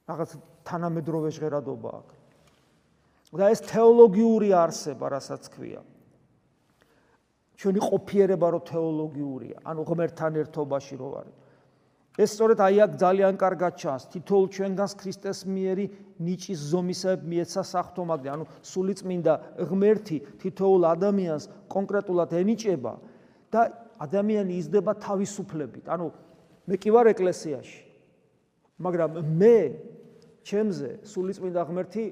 [0.08, 0.30] რაღაც
[0.62, 2.21] თანამედროვე ჟღერადობა აქვს.
[3.32, 5.80] და ეს თეოლოგიური არსება, რასაც ქვია.
[7.56, 11.36] ჩვენი ყოფიერება რო თეოლოგიურია, ანუ ღმერთთან ერთობაში რო არის.
[12.12, 15.86] ეს სწორედ აი აქ ძალიან კარგად ჩანს, თითოეულ ჩვენგანს ქრისტეს მიერი
[16.20, 22.92] ნიჭის ზომისებ მიეცა სახთომაგდე, ანუ სულიწმინდა ღმერთი თითოეულ ადამიანს კონკრეტულად ენიჭება
[23.48, 23.60] და
[23.96, 25.88] ადამიანი იზრდება თავისუფლებით.
[25.88, 26.06] ანუ
[26.68, 27.80] მე კი ვარ ეკლესიაში.
[28.76, 29.56] მაგრამ მე
[30.44, 32.04] ჩემზე სულიწმინდა ღმერთი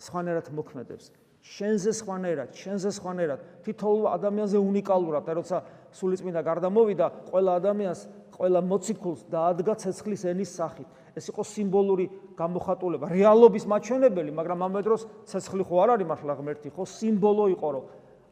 [0.00, 1.12] სხვანაირად მოქმედებს.
[1.40, 5.58] შენზე სხვანაირად, შენზე სხვანაირად, თითოეულ ადამიანზე უნიკალურად, და როცა
[5.96, 8.00] სულიწმინდა გარდა მოვიდა, ყველა ადამიანს,
[8.36, 10.88] ყველა მოციქულს დაადგა ცეცხლის ენის სახით.
[11.16, 12.06] ეს იყო სიმბოლური
[12.38, 17.68] გამოხატულება, რეალობის მაჩვენებელი, მაგრამ ამ დროს ცეცხლი ხო არ არის მართლა ღმერთი, ხო სიმბოლო იყო,
[17.74, 17.84] რომ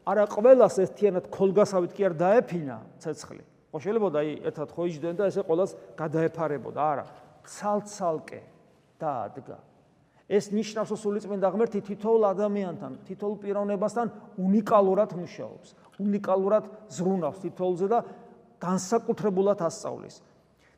[0.09, 3.43] არა ყველას ერთიანად ქოლგასავით კი არ დაეფინა ცეცხლი.
[3.69, 7.05] ხო შეიძლება და აი ერთად ხო იჯდნენ და ესე ყოველას გადაეფარებოდა, არა,
[7.45, 8.41] ცალ-ცალკე
[8.97, 9.57] დაადგა.
[10.29, 16.63] ეს ნიშნავს რომ სულიწმინდა ღმერთი თითოეულ ადამიანთან, თითოეულ პიროვნებასთან უნიკალურად მუშაობს, უნიკალურად
[16.93, 17.99] ზრუნავს თითოეულზე და
[18.61, 20.15] განსაკუთრებულად ასწავლის.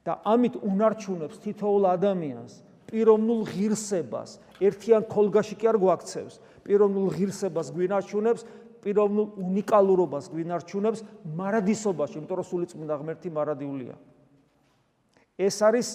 [0.01, 2.53] და ამით უნარჩუნებს თითოეულ ადამიანს
[2.91, 6.35] პიროვნულ ღირსებას, ერთიან ქოლგაში კი არ გვაქცევს,
[6.67, 8.41] პიროვნულ ღირსებას გვინარჩუნებს,
[8.83, 11.03] პიროვნულ უნიკალურობას გვინარჩუნებს
[11.37, 13.95] მარადისობაში, იმიტომ რომ სულიწმინდა ღმერთი მარადიულია.
[15.39, 15.87] ეს არის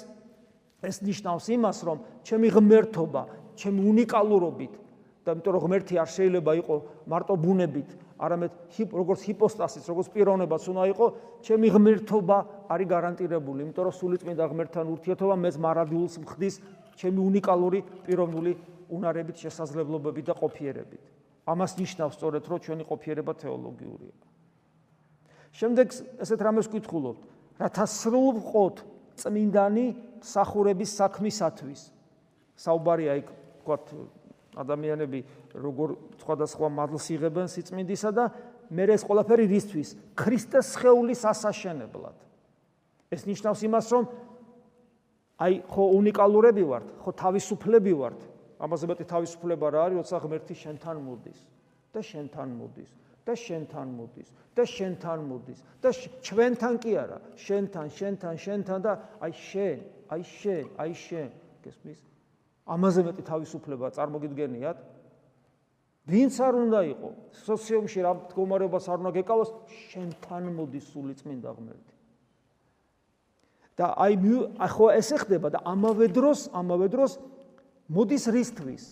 [0.82, 3.22] ეს ნიშნავს იმას, რომ ჩემი ღმერთობა,
[3.56, 4.74] ჩემი უნიკალურობით
[5.26, 8.52] და იმიტომ რომ ღმერთი არ შეიძლება იყოს მარტო ბუნებით, არამედ
[8.94, 11.10] როგორც ჰიპოსტასის, როგორც პიროვნებაც უნდა იყოს,
[11.42, 12.38] ჩემი ღმერთობა
[12.70, 16.54] არის გარანტირებული, იმიტომ რომ სულიწმინდა ღმერთთან ურთიერთობა მეც მარადილს მხდის
[16.94, 18.52] ჩემი უნიკალური პიროვნული
[18.86, 21.02] უნარებით, შესაძლებლობებით და ყოფიერებით.
[21.46, 24.14] ამას ნიშნავს სწორედ რომ ჩვენი ყოფიერება თეოლოგიურია.
[25.56, 25.86] შემდეგ
[26.22, 27.22] ესეთ რამეს ვკითხულობთ,
[27.60, 28.76] რათა სრულყოთ
[29.16, 29.86] წმინდანი
[30.20, 31.80] სახურების საქმისათვის.
[32.56, 33.28] საუბარია იქ,
[33.66, 33.84] ვთქვათ,
[34.56, 35.20] ადამიანები
[35.58, 35.88] როგორ
[36.22, 38.24] სხვადასხვა მადლს იღებენ სიწმინდისა და
[38.72, 39.88] მე ეს ყველაფერი რისთვის?
[40.16, 42.16] ქრისტეს სხეულის ასაშენებლად.
[43.12, 44.04] ეს ნიშნავს იმას, რომ
[45.36, 48.20] აი ხო უნიკალურები ვართ, ხო თავისუფლები ვართ.
[48.56, 51.40] ამაზე მეტი თავისუფლება რა არის, როცა ღმერთი შენთან მოდის
[51.92, 52.90] და შენთან მოდის
[53.26, 55.88] და შენთან მოდის და შენთან მოდის და
[56.24, 61.28] ჩვენთან კი არა, შენთან, შენთან, შენთან და აი შენ, აი შენ, აი შენ,
[61.60, 62.00] გესმის?
[62.66, 64.78] ამაზე მეტი თავისუფლება წარმოგიდგენიათ?
[66.06, 67.08] ვინც არ უნდა იყო
[67.46, 69.50] სოციუმში რა მდგომარეობას არ უნდა გეკავოს,
[69.90, 71.94] შენთან მოდის სული წმინდა ღმერთი.
[73.76, 74.14] და აი
[74.56, 77.20] ახო ესე ხდება და ამავე დროს, ამავე დროს
[77.92, 78.84] მოდის რისთვის?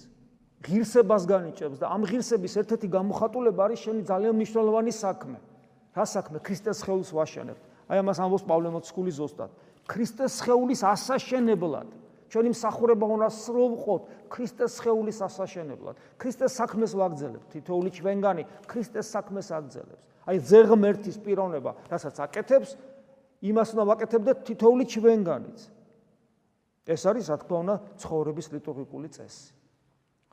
[0.65, 5.39] ღირსებას განიჭებს და ამ ღირსების ერთ-ერთი გამოხატულება არის შენი ძალიან მნიშვნელოვანი საქმე.
[5.97, 6.37] რა საქმე?
[6.41, 7.59] ქრისტეს ხელს ვაშენებ.
[7.89, 9.51] აი ამას ამბობს პავლე მოციქული ზუსტად.
[9.89, 11.89] ქრისტეს ხელის ასაშენებლად.
[12.35, 15.95] ჩვენი მსახურება უნდა სრულყოთ ქრისტეს ხელის ასაშენებლად.
[16.19, 17.47] ქრისტეს საქმეს ვაგრძელებთ.
[17.55, 20.03] თითოეული ჩვენგანი ქრისტეს საქმეს აგრძელებს.
[20.27, 22.71] აი ზეღმერთის პიროვნება, რასაც აკეთებს,
[23.39, 25.59] იმას უნდა ვაკეთებდეთ თითოეული ჩვენგანიც.
[26.91, 29.55] ეს არის რა თქმა უნდა ცხოვრების ლიტურგიკული წესი.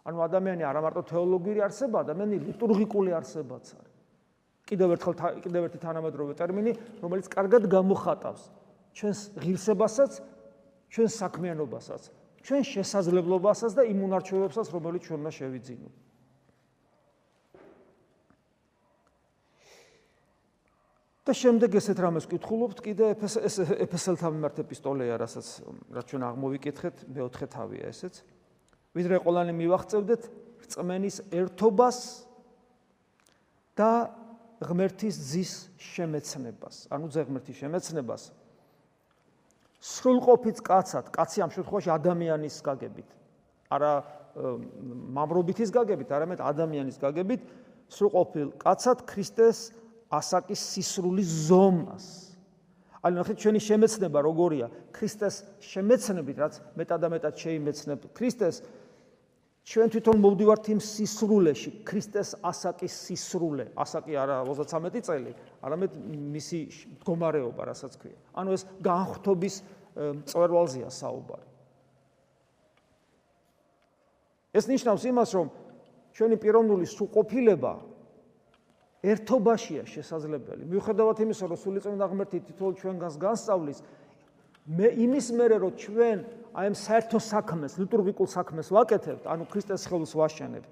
[0.02, 3.96] ანუ ადამიანი არა მარტო თეოლოგიური არსება, ადამიანი ლიტურგიკული არსებაც არის.
[4.66, 5.14] კიდევ ერთხელ
[5.46, 6.72] კიდევ ერთი თანამედროვე ტერმინი,
[7.04, 8.42] რომელიც კარგად გამოხატავს
[8.96, 10.12] ჩვენს ღირსებასაც,
[10.92, 12.02] ჩვენს საქმიანობასაც,
[12.44, 15.96] ჩვენ შესაძლებლობასაც და იმ უნარჩვევებსაც, რომელიც ჩვენ უნდა შევიძინოთ.
[21.22, 23.06] და შემდეგ ესეთ რამეს ვკითხულობთ კიდე
[23.86, 25.48] ეფესელთა მიმართ ეპისტოლეა, რასაც
[25.94, 28.26] რაც ჩვენ აღმოვიკითხეთ, მეოთხე თავია ესეც.
[28.92, 30.22] ვიდრე ყოლანი მივახწევდეთ
[30.66, 32.00] რწმენის ერთობას
[33.80, 33.92] და
[34.60, 38.22] ღმერთის ძის შემეცნებას, ანუ ძეგმერთის შემეცნებას.
[39.82, 43.10] სრულყოფით კაცად, კაცი ამ შემთხვევაში ადამიანის გაგებით.
[43.74, 43.94] არა
[45.18, 47.42] მამრობითის გაგებით, არამედ ადამიანის გაგებით
[47.92, 49.74] სრულყოფილ კაცად ქრისტეს
[50.14, 52.06] ასაკის სისრულის ზომას.
[53.02, 54.68] ანუ ნახეთ ჩვენი შემეცნება როგორია?
[54.94, 58.62] ქრისტეს შემეცნებით, რაც მეტად და მეტად შეიმეცნებ ქრისტეს
[59.62, 63.66] ჩვენ თვითონ მოვდივართ იმ სისრულეში, ქრისტეს ასაკის სისრულე.
[63.78, 65.92] ასაკი არა 33 წელი, არამედ
[66.34, 66.60] მისი
[66.98, 68.18] მდგომარეობა, რასაც ქვია.
[68.34, 69.56] ანუ ეს განხრთობის
[70.26, 71.48] წვერვალზეა საუბარი.
[74.52, 75.48] ეს ნიშნავს იმას, რომ
[76.12, 77.74] ჩვენი პიროვნული სრულყოფილება
[79.02, 80.66] ერთობაშია შესაძლებელი.
[80.68, 83.80] მიუხედავად იმისა, რომ სულიწმინდა ღმერთი თითოეულ ჩვენგანს განსწავლის,
[84.68, 86.18] მე იმის მერე რომ ჩვენ
[86.52, 90.72] აი ამ საერთო საქმეს, ლიტურგიკულ საქმეს ვაკეთებთ, ანუ ქრისტეს ხელს ვაშენებთ.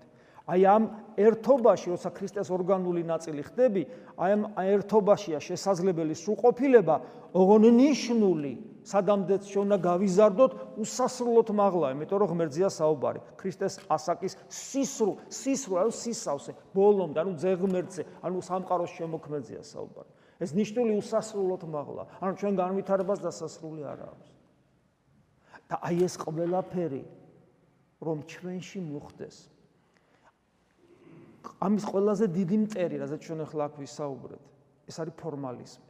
[0.50, 0.84] აი ამ
[1.16, 3.84] ერთობაში, როცა ქრისტეს ორგანული ნაწილი ხდები,
[4.18, 6.96] აი ამ ერთობაშია შესაძლებელი სრულყოფილება,
[7.38, 8.54] ოღონდ-ნიშნული,
[8.90, 13.20] სადამდეც შეუნდა გავიზარდოთ უსასრულოდ მაღლა, იმიტომ რომ ღმერთზია საუბარი.
[13.38, 20.10] ქრისტეს ასაკის სისრულ, სისრულ, ანუ სისავსე, ბოლომდე, ანუ ძეღმერთზე, ანუ სამყაროს შემოქმედზია საუბარი.
[20.40, 24.39] ეს ნიშნული უსასრულოდ მაღლა, ანუ ჩვენ განვითარებას დასასრული არ აქვს.
[25.70, 27.04] და აი ეს ყველაფერი
[28.02, 29.38] რომ ჩვენში მოხდეს,
[31.60, 34.44] ამის ყველაზე დიდი მტერი, რაზეც ჩვენ ახლა აქ ვისაუბრეთ,
[34.90, 35.88] ეს არის ფორმალიზმი.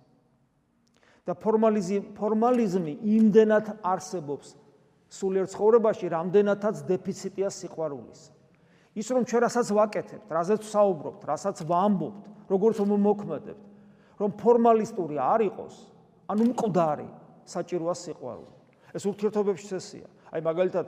[1.30, 4.56] და ფორმალიზმი ფორმალიზმი იმდენად არსებობს
[5.14, 8.22] სულიერ ცხოვრებაში, რამდენადაც დეფიციტია სიყვარულის.
[8.98, 13.64] ის რომ ჩვენ რასაც ვაკეთებთ, რაზეც ვსაუბრობთ, რასაც ვამბობთ, როგორც მომოქმედებთ,
[14.20, 15.76] რომ ფორმალისტური არ იყოს,
[16.28, 17.08] ანუ მკვდარი
[17.46, 18.59] საჭიროა სიყვარული.
[18.94, 20.08] ეს ურთიერთობებში წესია.
[20.34, 20.86] აი მაგალითად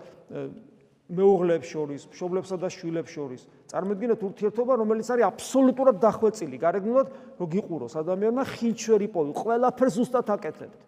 [1.12, 3.42] მეუღლებს შორის, მშობლებსა და შვილებს შორის.
[3.68, 10.82] წარმოიდგინეთ ურთიერთობა, რომელიც არის აბსოლუტურად დახვეწილი, გარეგნულად რო გიყუროს ადამიანმა ხინჩვერი პოვი, ყველაფერს ზუსტად აკეთებთ.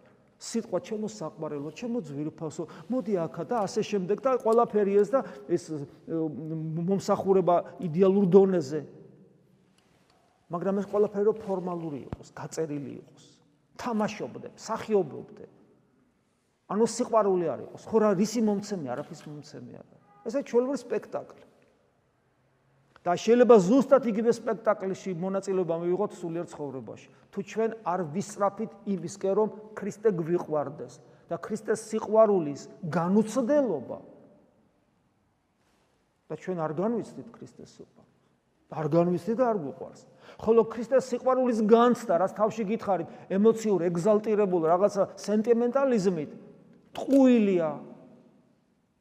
[0.44, 5.64] სიტყვა ჩემო საყვარელო, ჩემო ძვირფასო, მოდი აქა და ასე შემდეგ და ყველაფერი ეს და ეს
[6.84, 8.80] მომსახურება იდეალურ დონეზე.
[10.50, 13.24] მაგრამ ეს ყველაფერი რო ფორმალური იყოს, გაწერილი იყოს,
[13.80, 15.44] თამაშობდე, სახიობობდე.
[16.68, 17.82] ანუ სიყვარული არ იყოს.
[17.84, 19.96] ხო რა, რისი მომცემი, არაფრის მომცემი არა.
[20.24, 21.44] ესე ჩვეულებრივი სპექტაკლი.
[23.04, 27.08] და შეიძლება ზუსტად იგივე სპექტაკლში მონაწილეობა მივიღოთ სულიერ ცხოვრებაში.
[27.36, 30.94] თუ ჩვენ არ ვისწრაფით იმისკენ, რომ ქრისტე გვიყვარდეს
[31.28, 33.98] და ქრისტეს სიყვარულის განუცდელობა
[36.32, 38.12] და ჩვენ არ განვიცდით ქრისტეს სიყვარულს.
[38.72, 40.00] არ განვიცდით და არ გვიყვარს.
[40.40, 46.30] ხოლო ქრისტეს სიყვარულის განცდა, რაც თავში გითხარით, ემოციურ, ეგზალტირებულ რაღაცა სენტიმენტალიზმით,
[46.94, 47.70] ტყუილია.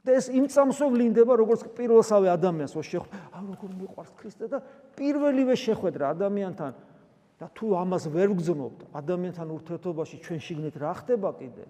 [0.03, 4.59] და ეს იმ წამსვლინდება, როგორც პირველსავე ადამიანს, ო შეხ, აა როგორ მიყვარს ქრისტე და
[4.99, 6.71] პირველივე შეხვედრა ადამიანთან
[7.39, 11.65] და თუ ამას ვერ გძნობთ, ადამიანთან ურთიერთობაში ჩვენ შიგნით რა ხდება კიდე?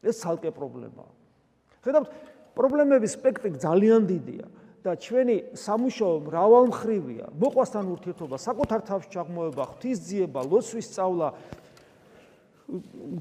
[0.00, 1.12] ეს ცალკე პრობლემაა.
[1.84, 2.08] ხედავთ,
[2.56, 4.46] პრობლემების სპექტრი ძალიან დიდია.
[4.84, 7.32] და ჩვენი სამუშაო მრავალმხრივია.
[7.40, 11.28] მოყვასთან ურთიერთობა, საკუთარ თავს ჩაღმოება, ღვთისძიება, ლოცვის სწავლა,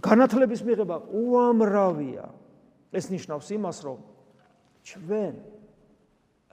[0.03, 2.27] განათლების მიღება უამრავია.
[2.93, 3.99] ეს ნიშნავს იმას, რომ
[4.85, 5.33] ჩვენ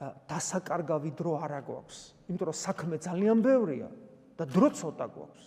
[0.01, 3.89] დასაკარგავი დრო არ აგვაქვს, იმიტომ რომ საქმე ძალიან ბევრია
[4.37, 5.45] და დრო ცოტა გვაქვს.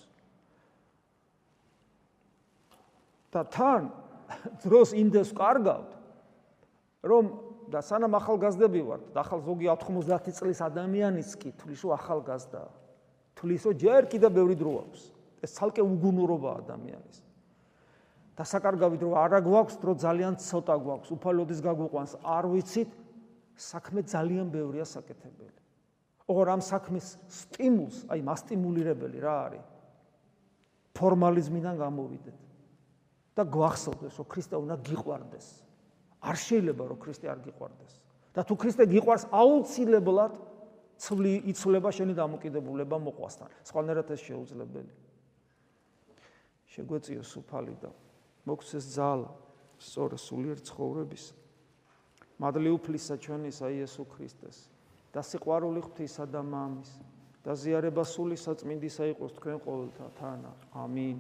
[3.35, 3.91] და თან
[4.63, 5.91] დროს იმდეს კარგავთ,
[7.03, 7.25] რომ
[7.75, 12.63] და სანამ ახალგაზრდები ვართ, და ახალ ზოგი 90 წლის ადამიანიც კი თulis რომ ახალგაზრდა.
[13.35, 15.03] თulis რომ ჯერ კიდე ბევრი დრო აქვს.
[15.43, 17.24] ეს ცალკე უგუნურობა ადამიანის.
[18.35, 21.09] და საკარგავი დრო არა გვაქვს, დრო ძალიან ცოტა გვაქვს.
[21.15, 22.91] უფალოდის გაგვიყვანს, არ ვიცით,
[23.55, 25.61] საქმე ძალიან ბევრია საკეთებელი.
[26.27, 29.67] ოღონ ამ საქმის სტიმულს, აი მასტიმულირებელი რა არის?
[30.95, 32.39] ფორმალიზმიდან გამოვიდეთ.
[33.35, 35.47] და გვახსოვდეს, რომ ქრისტე უნდა გიყვარდეს.
[36.23, 37.93] არ შეიძლება რომ ქრისტე არ გიყვარდეს.
[38.35, 40.33] და თუ ქრისტე გიყვარს, აუცილებლად
[40.99, 43.49] ცვლი იცვლება შენი დამოკიდებულება მოყვასთან.
[43.67, 44.95] სხვანაირად ეს შეუძლებელი.
[46.75, 47.91] შეგვეციო სუფალი და
[48.45, 49.31] მოგცეს ძალა
[49.81, 51.25] სწორ სულიერ ცხოვრების.
[52.41, 54.59] მადლი უფლისა ჩვენისა იესო ქრისტეს
[55.15, 56.91] და სიყვარული ღვთისა და მამის
[57.45, 60.51] და ზიარება სული საწმინდისა იყოს თქვენ ყოველთა თანა.
[60.75, 61.19] ამინ.